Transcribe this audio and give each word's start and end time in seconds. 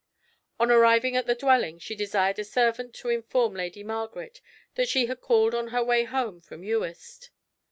On 0.59 0.71
arriving 0.71 1.15
at 1.15 1.27
the 1.27 1.35
dwelling, 1.35 1.77
she 1.77 1.93
desired 1.95 2.39
a 2.39 2.43
servant 2.43 2.95
to 2.95 3.09
inform 3.09 3.53
Lady 3.53 3.83
Margaret 3.83 4.41
that 4.73 4.89
she 4.89 5.05
had 5.05 5.21
called 5.21 5.53
on 5.53 5.67
her 5.67 5.83
way 5.83 6.05
home 6.05 6.41
from 6.41 6.63
Uist. 6.63 7.29